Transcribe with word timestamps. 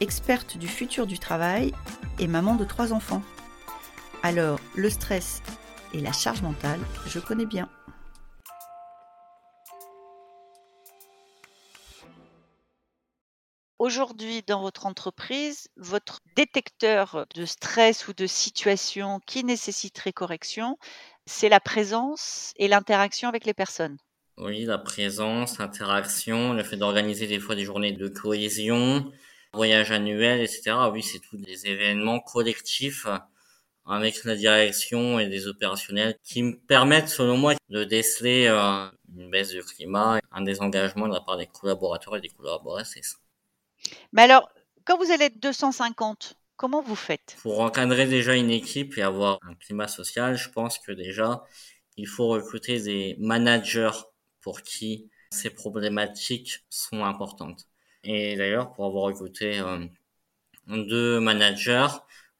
experte 0.00 0.56
du 0.56 0.68
futur 0.68 1.06
du 1.06 1.18
travail 1.18 1.72
et 2.18 2.26
maman 2.26 2.54
de 2.54 2.64
trois 2.64 2.92
enfants. 2.92 3.22
Alors, 4.22 4.60
le 4.74 4.90
stress 4.90 5.42
et 5.92 6.00
la 6.00 6.12
charge 6.12 6.42
mentale, 6.42 6.80
je 7.06 7.18
connais 7.18 7.46
bien. 7.46 7.68
Aujourd'hui, 13.78 14.42
dans 14.42 14.60
votre 14.60 14.86
entreprise, 14.86 15.68
votre 15.76 16.18
détecteur 16.34 17.26
de 17.36 17.44
stress 17.44 18.08
ou 18.08 18.12
de 18.12 18.26
situation 18.26 19.20
qui 19.24 19.44
nécessiterait 19.44 20.12
correction, 20.12 20.78
c'est 21.26 21.48
la 21.48 21.60
présence 21.60 22.52
et 22.56 22.66
l'interaction 22.66 23.28
avec 23.28 23.44
les 23.44 23.54
personnes. 23.54 23.96
Oui, 24.36 24.64
la 24.64 24.78
présence, 24.78 25.58
l'interaction, 25.58 26.54
le 26.54 26.64
fait 26.64 26.76
d'organiser 26.76 27.28
des 27.28 27.38
fois 27.38 27.54
des 27.54 27.64
journées 27.64 27.92
de 27.92 28.08
cohésion, 28.08 29.12
voyage 29.52 29.90
annuel, 29.90 30.40
etc. 30.40 30.74
Oui, 30.92 31.02
c'est 31.02 31.20
tous 31.20 31.36
des 31.36 31.66
événements 31.66 32.20
collectifs 32.20 33.06
avec 33.88 34.24
la 34.24 34.36
direction 34.36 35.18
et 35.18 35.28
des 35.28 35.46
opérationnels 35.46 36.18
qui 36.22 36.42
me 36.42 36.58
permettent, 36.58 37.08
selon 37.08 37.38
moi, 37.38 37.54
de 37.70 37.84
déceler 37.84 38.46
euh, 38.46 38.86
une 39.16 39.30
baisse 39.30 39.50
du 39.50 39.62
climat, 39.62 40.20
un 40.30 40.42
désengagement 40.42 41.08
de 41.08 41.14
la 41.14 41.20
part 41.20 41.38
des 41.38 41.46
collaborateurs 41.46 42.16
et 42.16 42.20
des 42.20 42.28
collaboratrices. 42.28 43.16
Mais 44.12 44.22
alors, 44.22 44.50
quand 44.84 44.98
vous 44.98 45.10
allez 45.10 45.26
être 45.26 45.40
250, 45.40 46.34
comment 46.56 46.82
vous 46.82 46.96
faites? 46.96 47.36
Pour 47.40 47.60
encadrer 47.60 48.06
déjà 48.06 48.34
une 48.34 48.50
équipe 48.50 48.98
et 48.98 49.02
avoir 49.02 49.38
un 49.42 49.54
climat 49.54 49.88
social, 49.88 50.36
je 50.36 50.50
pense 50.50 50.78
que 50.78 50.92
déjà, 50.92 51.44
il 51.96 52.06
faut 52.06 52.28
recruter 52.28 52.80
des 52.80 53.16
managers 53.18 53.90
pour 54.42 54.60
qui 54.62 55.10
ces 55.30 55.50
problématiques 55.50 56.64
sont 56.68 57.04
importantes. 57.04 57.66
Et 58.04 58.36
d'ailleurs, 58.36 58.72
pour 58.72 58.86
avoir 58.86 59.04
recruté 59.04 59.58
euh, 59.58 59.84
deux 60.68 61.20
managers, 61.20 61.88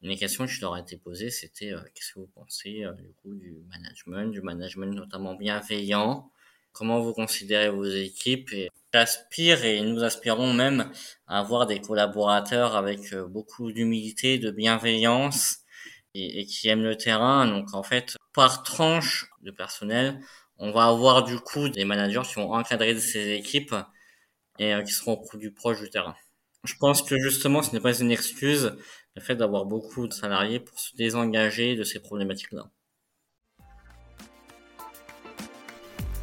une 0.03 0.17
question 0.17 0.47
qui 0.47 0.61
leur 0.61 0.75
a 0.75 0.81
été 0.81 0.97
posée, 0.97 1.31
c'était 1.31 1.73
euh, 1.73 1.81
qu'est-ce 1.95 2.15
que 2.15 2.21
vous 2.21 2.31
pensez 2.35 2.85
euh, 2.85 2.93
du 2.93 3.13
coup 3.23 3.35
du 3.35 3.57
management, 3.69 4.31
du 4.31 4.41
management 4.41 4.95
notamment 4.95 5.35
bienveillant? 5.35 6.31
Comment 6.73 7.01
vous 7.01 7.13
considérez 7.13 7.71
vos 7.71 7.85
équipes? 7.85 8.53
Et 8.53 8.71
j'aspire 8.95 9.65
et 9.65 9.81
nous 9.81 10.05
aspirons 10.05 10.53
même 10.53 10.91
à 11.27 11.41
avoir 11.41 11.67
des 11.67 11.81
collaborateurs 11.81 12.77
avec 12.77 13.15
beaucoup 13.15 13.73
d'humilité, 13.73 14.39
de 14.39 14.51
bienveillance 14.51 15.59
et, 16.15 16.41
et, 16.41 16.47
qui 16.47 16.69
aiment 16.69 16.85
le 16.85 16.97
terrain. 16.97 17.47
Donc 17.47 17.75
en 17.75 17.83
fait, 17.83 18.17
par 18.33 18.63
tranche 18.63 19.29
de 19.43 19.51
personnel, 19.51 20.21
on 20.59 20.71
va 20.71 20.87
avoir 20.87 21.25
du 21.25 21.39
coup 21.41 21.69
des 21.69 21.85
managers 21.85 22.23
qui 22.29 22.35
vont 22.35 22.53
encadrer 22.53 22.99
ces 23.01 23.33
équipes 23.33 23.75
et 24.59 24.75
euh, 24.75 24.83
qui 24.83 24.93
seront 24.93 25.17
plus 25.17 25.53
proches 25.53 25.81
du 25.81 25.91
terrain. 25.91 26.17
Je 26.65 26.75
pense 26.75 27.03
que 27.03 27.19
justement, 27.19 27.63
ce 27.63 27.73
n'est 27.73 27.81
pas 27.81 27.99
une 27.99 28.11
excuse 28.11 28.77
le 29.15 29.23
fait 29.23 29.37
d'avoir 29.37 29.65
beaucoup 29.65 30.07
de 30.07 30.13
salariés 30.13 30.61
pour 30.61 30.79
se 30.79 30.95
désengager 30.97 31.77
de 31.77 31.85
ces 31.85 32.01
problématiques-là. 32.01 32.71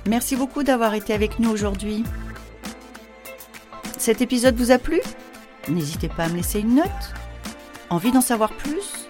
Merci 0.07 0.35
beaucoup 0.35 0.63
d'avoir 0.63 0.93
été 0.93 1.13
avec 1.13 1.39
nous 1.39 1.49
aujourd'hui. 1.49 2.03
Cet 3.97 4.21
épisode 4.21 4.55
vous 4.55 4.71
a 4.71 4.77
plu? 4.77 5.01
N'hésitez 5.67 6.09
pas 6.09 6.25
à 6.25 6.29
me 6.29 6.35
laisser 6.35 6.59
une 6.59 6.75
note. 6.75 7.13
Envie 7.89 8.11
d'en 8.11 8.21
savoir 8.21 8.53
plus? 8.55 9.07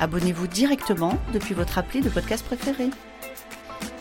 Abonnez-vous 0.00 0.48
directement 0.48 1.16
depuis 1.32 1.54
votre 1.54 1.78
appli 1.78 2.00
de 2.00 2.10
podcast 2.10 2.44
préféré. 2.44 2.90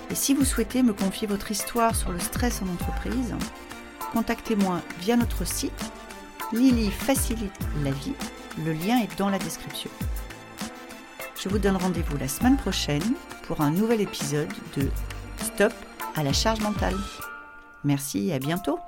Et 0.09 0.16
si 0.16 0.34
vous 0.34 0.44
souhaitez 0.44 0.81
me 0.81 0.94
confier 0.94 1.28
votre 1.28 1.51
histoire 1.51 1.95
sur 1.95 2.12
le 2.12 2.19
stress 2.19 2.62
en 2.63 2.68
entreprise, 2.74 3.35
contactez-moi 4.11 4.81
via 4.99 5.16
notre 5.16 5.45
site 5.45 5.91
Lily 6.53 6.91
facilite 6.91 7.57
la 7.83 7.91
vie. 7.91 8.13
Le 8.66 8.73
lien 8.73 8.99
est 8.99 9.17
dans 9.17 9.29
la 9.29 9.39
description. 9.39 9.89
Je 11.41 11.47
vous 11.49 11.59
donne 11.59 11.77
rendez-vous 11.77 12.17
la 12.17 12.27
semaine 12.27 12.57
prochaine 12.57 13.16
pour 13.47 13.61
un 13.61 13.71
nouvel 13.71 14.01
épisode 14.01 14.51
de 14.75 14.89
Stop 15.38 15.73
à 16.16 16.23
la 16.23 16.33
charge 16.33 16.59
mentale. 16.59 16.95
Merci 17.83 18.29
et 18.29 18.33
à 18.33 18.39
bientôt 18.39 18.79